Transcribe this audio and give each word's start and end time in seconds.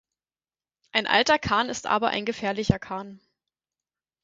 Ein 0.93 1.05
alter 1.05 1.37
Kahn 1.37 1.69
ist 1.69 1.85
aber 1.85 2.07
ein 2.07 2.25
gefährlicher 2.25 2.79
Kahn. 2.79 3.21